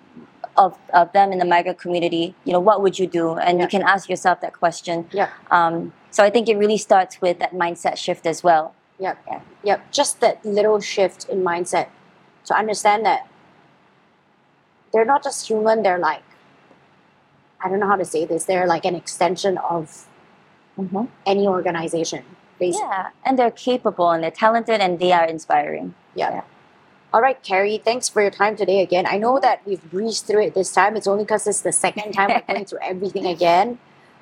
of, 0.56 0.76
of 0.92 1.12
them 1.12 1.32
in 1.32 1.38
the 1.38 1.44
migrant 1.44 1.78
community, 1.78 2.34
you 2.44 2.52
know, 2.52 2.60
what 2.60 2.82
would 2.82 2.98
you 2.98 3.06
do? 3.06 3.34
And 3.36 3.58
Yeah. 3.58 3.64
you 3.64 3.68
can 3.68 3.82
ask 3.82 4.08
yourself 4.08 4.40
that 4.40 4.54
question. 4.54 5.06
Yeah. 5.12 5.28
Um, 5.50 5.92
so 6.10 6.24
I 6.24 6.30
think 6.30 6.48
it 6.48 6.56
really 6.56 6.78
starts 6.78 7.20
with 7.20 7.38
that 7.40 7.52
mindset 7.52 7.96
shift 7.98 8.26
as 8.26 8.42
well. 8.42 8.74
Yep. 8.98 9.18
Yeah. 9.26 9.40
Yep. 9.62 9.92
Just 9.92 10.20
that 10.20 10.44
little 10.44 10.80
shift 10.80 11.28
in 11.28 11.42
mindset 11.42 11.88
to 12.46 12.54
understand 12.54 13.04
that 13.04 13.28
they're 14.92 15.04
not 15.04 15.22
just 15.22 15.46
human, 15.48 15.82
they're 15.82 15.98
like, 15.98 16.22
I 17.62 17.68
don't 17.68 17.80
know 17.80 17.88
how 17.88 17.96
to 17.96 18.04
say 18.04 18.24
this, 18.24 18.44
they're 18.44 18.66
like 18.66 18.84
an 18.84 18.94
extension 18.94 19.58
of 19.58 20.06
mm-hmm. 20.78 21.04
any 21.26 21.46
organization, 21.46 22.24
basically. 22.58 22.88
Yeah, 22.88 23.10
and 23.24 23.38
they're 23.38 23.50
capable 23.50 24.10
and 24.10 24.22
they're 24.22 24.30
talented 24.30 24.80
and 24.80 24.98
they 24.98 25.12
are 25.12 25.24
inspiring. 25.24 25.94
Yeah. 26.14 26.30
Yeah. 26.30 26.42
All 27.12 27.20
right, 27.22 27.42
Carrie, 27.42 27.78
thanks 27.78 28.08
for 28.08 28.20
your 28.20 28.30
time 28.30 28.56
today 28.56 28.80
again. 28.80 29.06
I 29.08 29.16
know 29.16 29.38
that 29.40 29.66
we've 29.66 29.82
breezed 29.90 30.26
through 30.26 30.44
it 30.46 30.54
this 30.54 30.72
time. 30.72 30.96
It's 30.96 31.06
only 31.06 31.24
because 31.24 31.46
it's 31.46 31.60
the 31.60 31.72
second 31.72 32.12
time 32.12 32.28
we're 32.28 32.54
going 32.54 32.66
through 32.66 32.80
everything 32.82 33.26
again. 33.26 33.78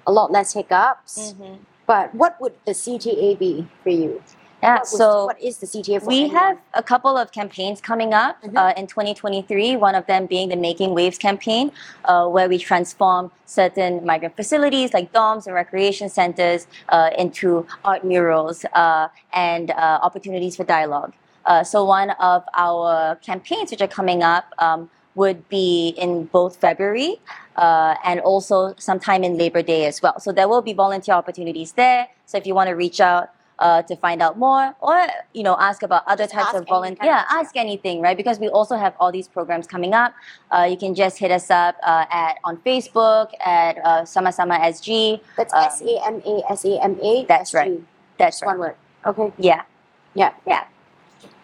A 0.07 0.13
lot 0.13 0.31
less 0.31 0.53
hiccups. 0.53 1.33
Mm-hmm. 1.33 1.55
But 1.87 2.15
what 2.15 2.41
would 2.41 2.55
the 2.67 2.73
CTA 2.73 3.39
be 3.39 3.67
for 3.83 3.89
you? 3.89 4.23
Yeah, 4.65 4.75
What 4.77 4.81
was- 4.81 4.91
so 4.97 5.27
what 5.27 5.41
is 5.43 5.59
the 5.59 5.67
CTA 5.67 6.01
for? 6.01 6.07
we 6.07 6.21
anyone? 6.25 6.37
have 6.43 6.57
a 6.73 6.83
couple 6.83 7.15
of 7.19 7.27
campaigns 7.33 7.81
coming 7.91 8.15
up 8.15 8.37
Mhm. 8.43 8.57
uh, 8.57 8.73
in 8.81 8.87
2023. 8.87 9.77
One 9.77 9.95
of 9.95 10.07
them 10.07 10.25
being 10.27 10.49
the 10.49 10.57
Making 10.57 10.95
Waves 10.95 11.19
campaign, 11.19 11.71
uh, 12.07 12.27
where 12.35 12.49
we 12.49 12.59
transform 12.59 13.31
certain 13.45 13.93
migrant 14.07 14.35
facilities 14.37 14.95
like 14.95 15.13
dorms 15.13 15.47
and 15.47 15.55
recreation 15.55 16.09
centers 16.09 16.67
uh, 16.89 17.11
into 17.19 17.67
art 17.85 18.05
murals 18.05 18.65
uh, 18.73 19.09
and 19.35 19.71
uh, 19.71 19.99
opportunities 20.03 20.57
for 20.57 20.65
dialogue. 20.65 21.13
Uh, 21.45 21.63
so 21.63 21.85
one 21.85 22.11
of 22.33 22.43
our 22.57 23.17
campaigns 23.17 23.71
which 23.71 23.83
are 23.83 23.95
coming 24.01 24.23
up 24.23 24.47
um, 24.59 24.89
would 25.15 25.47
be 25.51 25.89
in 26.05 26.25
both 26.25 26.57
February 26.57 27.21
uh, 27.57 27.95
and 28.03 28.19
also 28.21 28.75
sometime 28.79 29.23
in 29.23 29.37
Labor 29.37 29.61
Day 29.63 29.85
as 29.85 30.01
well. 30.03 30.19
So 30.19 30.33
there 30.33 30.49
will 30.49 30.63
be 30.63 30.73
volunteer 30.73 31.15
opportunities 31.15 31.73
there. 31.73 32.09
So 32.27 32.39
if 32.39 32.47
you 32.47 32.55
want 32.55 32.69
to 32.69 32.75
reach 32.75 32.99
out 33.01 33.29
uh, 33.59 33.83
to 33.83 33.97
find 33.97 34.21
out 34.21 34.39
more 34.39 34.75
or 34.81 35.07
you 35.33 35.43
know 35.43 35.57
ask 35.59 35.83
about 35.83 36.03
other 36.07 36.25
Just 36.25 36.35
types 36.35 36.55
of 36.55 36.67
volunteer, 36.67 37.07
yeah, 37.07 37.25
ask 37.31 37.57
anything, 37.57 38.01
right? 38.01 38.17
Because 38.17 38.39
we 38.39 38.49
also 38.49 38.77
have 38.77 38.95
all 38.99 39.13
these 39.13 39.29
programs 39.29 39.67
coming 39.67 39.95
up. 39.95 40.15
Uh, 40.51 40.67
you 40.69 40.77
can 40.77 40.95
just 40.95 41.19
hit 41.19 41.31
us 41.31 41.51
up 41.51 41.77
uh, 41.83 42.07
at 42.11 42.39
on 42.45 42.57
Facebook 42.59 43.31
at 43.45 43.79
uh, 43.79 44.05
Sama 44.05 44.33
Sama 44.33 44.59
SG. 44.59 45.21
That's 45.37 45.53
um, 45.55 45.65
S 45.65 45.83
A 45.83 46.07
M 46.07 46.23
A 46.27 46.43
S 46.51 46.65
A 46.65 46.83
M 46.83 46.99
A. 47.03 47.25
That's 47.27 47.53
SG. 47.53 47.55
right. 47.55 47.81
That's 48.19 48.41
Just 48.41 48.47
one 48.47 48.59
word. 48.59 48.77
Okay. 49.07 49.33
Yeah. 49.39 49.63
Yeah. 50.15 50.33
Yeah. 50.47 50.65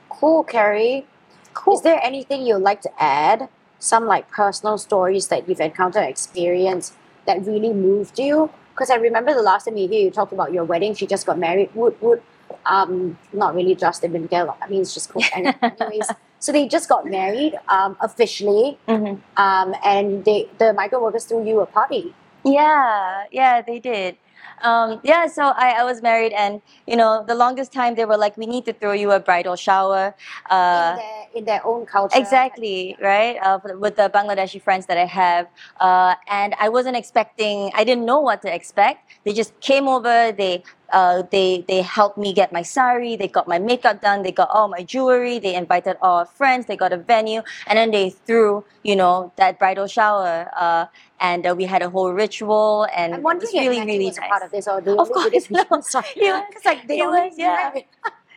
Cool, 0.08 0.44
Carrie. 0.44 1.06
Cool. 1.54 1.74
Is 1.74 1.82
there 1.82 2.00
anything 2.02 2.46
you'd 2.46 2.58
like 2.58 2.80
to 2.82 2.90
add? 3.02 3.48
Some 3.78 4.04
like 4.04 4.30
personal 4.30 4.76
stories 4.76 5.28
that 5.28 5.48
you've 5.48 5.60
encountered, 5.60 6.02
experienced 6.02 6.94
that 7.26 7.46
really 7.46 7.72
moved 7.72 8.18
you? 8.18 8.50
Because 8.80 8.88
I 8.88 8.96
remember 8.96 9.34
the 9.34 9.42
last 9.42 9.66
time 9.66 9.76
you 9.76 9.86
here, 9.86 10.00
you 10.00 10.10
talked 10.10 10.32
about 10.32 10.54
your 10.54 10.64
wedding. 10.64 10.94
She 10.94 11.06
just 11.06 11.26
got 11.26 11.38
married. 11.38 11.68
Wood, 11.74 12.00
wood. 12.00 12.22
Um, 12.64 13.18
not 13.30 13.54
really 13.54 13.74
just 13.74 14.02
in 14.04 14.12
Miguel. 14.12 14.56
I 14.62 14.68
mean, 14.70 14.80
it's 14.80 14.94
just 14.94 15.10
cool. 15.10 15.22
Anyways, 15.34 16.08
so 16.38 16.50
they 16.50 16.66
just 16.66 16.88
got 16.88 17.04
married 17.04 17.58
um, 17.68 17.98
officially, 18.00 18.78
Mhm. 18.88 19.20
um, 19.36 19.74
and 19.84 20.24
they 20.24 20.48
the 20.56 20.72
migrant 20.72 21.04
workers 21.04 21.26
threw 21.26 21.44
you 21.46 21.60
a 21.60 21.66
party. 21.66 22.14
Yeah, 22.42 23.24
yeah, 23.30 23.60
they 23.60 23.80
did. 23.80 24.16
Um, 24.62 25.00
yeah, 25.02 25.26
so 25.26 25.52
I, 25.56 25.80
I 25.80 25.84
was 25.84 26.02
married, 26.02 26.32
and 26.32 26.60
you 26.86 26.96
know, 26.96 27.24
the 27.26 27.34
longest 27.34 27.72
time 27.72 27.94
they 27.94 28.04
were 28.04 28.16
like, 28.16 28.36
"We 28.36 28.46
need 28.46 28.64
to 28.66 28.72
throw 28.72 28.92
you 28.92 29.10
a 29.12 29.20
bridal 29.20 29.56
shower." 29.56 30.14
Uh, 30.50 30.92
in 30.92 30.96
their 30.96 31.26
in 31.34 31.44
their 31.44 31.66
own 31.66 31.86
culture. 31.86 32.18
Exactly, 32.18 32.96
right? 33.00 33.36
Uh, 33.42 33.58
with 33.78 33.96
the 33.96 34.10
Bangladeshi 34.12 34.60
friends 34.60 34.86
that 34.86 34.98
I 34.98 35.06
have. 35.06 35.46
Uh, 35.80 36.14
and 36.28 36.54
I 36.58 36.68
wasn't 36.68 36.96
expecting, 36.96 37.70
I 37.74 37.84
didn't 37.84 38.04
know 38.04 38.20
what 38.20 38.42
to 38.42 38.54
expect. 38.54 39.10
They 39.24 39.32
just 39.32 39.58
came 39.60 39.88
over, 39.88 40.32
they, 40.32 40.62
uh, 40.92 41.22
they, 41.30 41.64
they 41.68 41.82
helped 41.82 42.18
me 42.18 42.32
get 42.32 42.52
my 42.52 42.62
sari, 42.62 43.16
they 43.16 43.28
got 43.28 43.48
my 43.48 43.58
makeup 43.58 44.00
done, 44.00 44.22
they 44.22 44.32
got 44.32 44.50
all 44.50 44.68
my 44.68 44.82
jewelry, 44.82 45.38
they 45.38 45.54
invited 45.54 45.96
all 46.02 46.18
our 46.18 46.26
friends, 46.26 46.66
they 46.66 46.76
got 46.76 46.92
a 46.92 46.96
venue, 46.96 47.42
and 47.66 47.78
then 47.78 47.90
they 47.90 48.10
threw, 48.10 48.64
you 48.82 48.96
know, 48.96 49.32
that 49.36 49.58
bridal 49.58 49.86
shower. 49.86 50.50
Uh, 50.56 50.86
and 51.20 51.46
uh, 51.46 51.54
we 51.54 51.64
had 51.64 51.82
a 51.82 51.90
whole 51.90 52.12
ritual, 52.12 52.86
and 52.96 53.14
I'm 53.14 53.20
it 53.20 53.24
was 53.24 53.52
really, 53.52 53.78
if 53.78 53.86
really 53.86 54.06
was 54.06 54.16
nice. 54.18 54.28
part 54.28 54.42
of 54.42 54.50
this, 54.50 54.66
or 54.66 54.80
they 54.80 54.92
Of 54.92 55.10
course, 55.10 55.32
it 55.32 55.50
no. 55.50 55.80
Sorry. 55.80 56.06
Because 56.14 56.64
like 56.64 56.88
they 56.88 57.02
was, 57.02 57.34
yeah. 57.36 57.72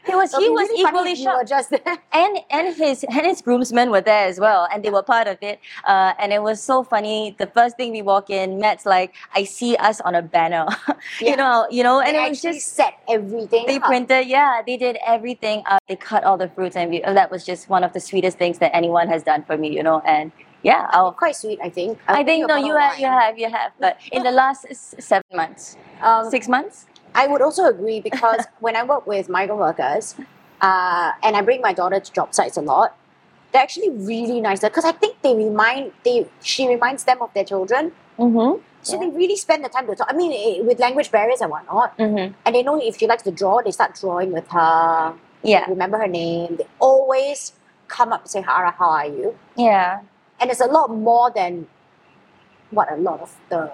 He 0.05 0.13
was, 0.15 0.35
he 0.35 0.49
was 0.49 0.69
equally 0.75 1.11
You 1.11 1.23
shocked. 1.23 1.47
just 1.47 1.71
and 2.13 2.37
and 2.51 2.75
his 2.75 3.03
and 3.05 3.25
his 3.25 3.41
groomsmen 3.41 3.89
were 3.89 4.01
there 4.01 4.27
as 4.27 4.39
well, 4.39 4.67
and 4.71 4.83
they 4.83 4.89
were 4.89 5.03
part 5.03 5.27
of 5.27 5.37
it. 5.41 5.59
Uh, 5.87 6.13
and 6.19 6.33
it 6.33 6.41
was 6.43 6.61
so 6.61 6.83
funny. 6.83 7.35
The 7.39 7.47
first 7.47 7.77
thing 7.77 7.91
we 7.91 8.01
walk 8.01 8.29
in, 8.29 8.59
Matt's 8.59 8.85
like, 8.85 9.13
"I 9.33 9.43
see 9.45 9.75
us 9.77 10.01
on 10.01 10.13
a 10.15 10.21
banner," 10.21 10.65
Yeah. 11.21 11.29
you 11.31 11.35
know, 11.37 11.67
you 11.71 11.83
know, 11.83 12.01
and 12.01 12.15
they 12.15 12.25
it 12.25 12.29
was 12.29 12.41
just 12.41 12.73
set 12.75 12.93
everything. 13.09 13.65
they 13.67 13.77
up. 13.77 13.83
printed, 13.83 14.27
yeah, 14.27 14.61
they 14.65 14.75
did 14.77 14.97
everything. 15.07 15.63
Uh, 15.65 15.77
they 15.87 15.95
cut 15.95 16.23
all 16.25 16.37
the 16.37 16.49
fruits, 16.49 16.75
and 16.75 16.89
we, 16.91 17.01
and 17.01 17.15
that 17.15 17.31
was 17.31 17.45
just 17.45 17.69
one 17.69 17.83
of 17.83 17.93
the 17.93 17.99
sweetest 18.01 18.37
things 18.37 18.57
that 18.59 18.75
anyone 18.75 19.07
has 19.07 19.23
done 19.23 19.43
for 19.43 19.57
me, 19.57 19.69
you 19.73 19.83
know. 19.83 20.01
And 20.05 20.31
yeah, 20.63 20.87
I'll, 20.91 21.11
quite 21.13 21.35
sweet, 21.35 21.59
I 21.63 21.69
think. 21.69 21.97
I 22.07 22.19
I'll 22.19 22.25
think 22.25 22.47
no, 22.47 22.55
you 22.57 22.75
have, 22.75 22.99
you 22.99 23.07
have, 23.07 23.37
you 23.39 23.49
have. 23.49 23.71
But 23.79 23.97
in 24.11 24.23
the 24.23 24.31
last 24.31 24.65
s- 24.69 24.95
seven 24.99 25.23
months, 25.33 25.77
Um, 26.03 26.29
six 26.29 26.49
months, 26.49 26.85
I 27.15 27.27
would 27.27 27.41
also 27.41 27.65
agree 27.65 27.99
because 27.99 28.45
when 28.59 28.75
I 28.75 28.83
work 28.83 29.05
with 29.07 29.29
migrant 29.29 29.59
workers, 29.59 30.15
uh, 30.61 31.11
and 31.21 31.35
I 31.35 31.41
bring 31.41 31.61
my 31.61 31.73
daughter 31.73 31.99
to 31.99 32.11
job 32.13 32.33
sites 32.33 32.57
a 32.57 32.61
lot, 32.61 32.95
they're 33.51 33.61
actually 33.61 33.89
really 33.91 34.41
nice. 34.41 34.61
Because 34.61 34.85
I 34.85 34.91
think 34.93 35.21
they 35.21 35.35
remind 35.35 35.91
they 36.03 36.27
she 36.41 36.67
reminds 36.67 37.03
them 37.03 37.21
of 37.21 37.33
their 37.33 37.43
children, 37.45 37.91
mm-hmm, 38.17 38.61
so 38.81 38.93
Yeah. 38.93 38.99
they 39.01 39.15
really 39.15 39.35
spend 39.35 39.63
the 39.63 39.69
time 39.69 39.85
to 39.87 39.95
talk. 39.95 40.07
I 40.09 40.13
mean, 40.15 40.31
eh, 40.33 40.61
with 40.65 40.79
language 40.79 41.11
barriers 41.11 41.41
and 41.41 41.51
whatnot, 41.51 41.97
mm-hmm, 41.97 42.33
and 42.45 42.55
they 42.55 42.63
know 42.63 42.79
if 42.81 42.97
she 42.97 43.07
likes 43.07 43.23
to 43.23 43.31
draw, 43.31 43.61
they 43.61 43.71
start 43.71 43.93
drawing 43.99 44.31
with 44.31 44.47
her. 44.49 45.13
yeah, 45.43 45.65
remember 45.69 45.97
her 45.97 46.07
name. 46.07 46.55
They 46.55 46.65
always 46.79 47.51
come 47.89 48.13
up 48.13 48.21
and 48.21 48.29
say, 48.29 48.41
Hara, 48.41 48.71
how 48.71 48.89
are 48.89 49.05
you? 49.07 49.35
yeah, 49.57 49.99
And 50.39 50.49
it's 50.49 50.61
a 50.61 50.67
lot 50.67 50.89
more 50.89 51.29
than 51.29 51.67
what 52.71 52.91
a 52.91 52.95
lot 52.95 53.19
of 53.21 53.35
the 53.49 53.69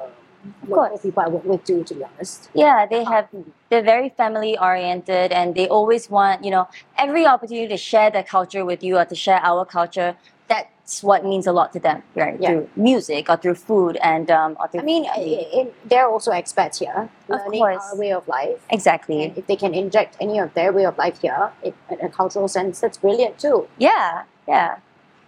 local 0.67 0.89
course. 0.89 1.01
people 1.01 1.23
I 1.23 1.27
work 1.29 1.43
with 1.45 1.63
do, 1.63 1.83
to 1.83 1.93
be 1.93 2.03
honest. 2.03 2.49
Yeah, 2.53 2.85
they 2.85 3.03
have 3.03 3.27
they're 3.69 3.83
very 3.83 4.09
family 4.09 4.57
oriented 4.57 5.31
and 5.31 5.55
they 5.55 5.67
always 5.67 6.09
want, 6.09 6.43
you 6.43 6.51
know, 6.51 6.67
every 6.97 7.25
opportunity 7.25 7.67
to 7.67 7.77
share 7.77 8.09
their 8.09 8.23
culture 8.23 8.65
with 8.65 8.83
you 8.83 8.97
or 8.97 9.05
to 9.05 9.15
share 9.15 9.39
our 9.43 9.65
culture. 9.65 10.15
That's 10.47 11.03
what 11.03 11.23
means 11.23 11.45
a 11.45 11.51
lot 11.51 11.71
to 11.73 11.79
them, 11.79 12.01
right? 12.15 12.37
Yeah. 12.39 12.49
Through 12.49 12.69
music 12.75 13.29
or 13.29 13.37
through 13.37 13.55
food 13.55 13.97
and 14.01 14.31
um 14.31 14.57
or 14.59 14.67
through 14.67 14.81
I 14.81 14.83
mean, 14.83 15.05
i- 15.05 15.19
in, 15.19 15.71
they're 15.85 16.07
also 16.09 16.31
expats 16.31 16.79
here, 16.79 17.09
Of 17.29 17.29
learning 17.29 17.59
course. 17.61 17.83
our 17.91 17.97
way 17.97 18.11
of 18.11 18.27
life. 18.27 18.59
exactly. 18.69 19.23
And 19.25 19.37
if 19.37 19.45
they 19.45 19.55
can 19.55 19.73
inject 19.75 20.17
any 20.19 20.39
of 20.39 20.53
their 20.55 20.71
way 20.73 20.85
of 20.85 20.97
life 20.97 21.21
here 21.21 21.51
in, 21.61 21.73
in 21.91 22.01
a 22.01 22.09
cultural 22.09 22.47
sense, 22.47 22.79
that's 22.79 22.97
brilliant 22.97 23.37
too. 23.37 23.67
Yeah, 23.77 24.23
yeah. 24.47 24.77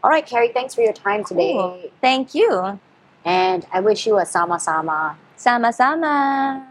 All 0.04 0.10
right, 0.10 0.26
Carrie, 0.26 0.52
thanks 0.52 0.74
for 0.74 0.82
your 0.82 0.94
time 0.94 1.24
today. 1.24 1.54
Cool. 1.54 1.84
Thank 2.02 2.34
you. 2.34 2.80
And 3.26 3.66
I 3.72 3.80
wish 3.80 4.08
you 4.08 4.18
a 4.18 4.26
sama 4.26 4.60
sama. 4.60 5.18
Sama 5.38 5.72
sama. 5.74 6.71